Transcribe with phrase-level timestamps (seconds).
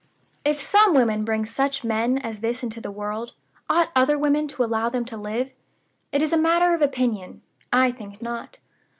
[0.43, 3.35] "If some women bring such men as this into the world,
[3.69, 5.51] ought other women to allow them to live?
[6.11, 7.43] It is a matter of opinion.
[7.71, 8.57] I think not.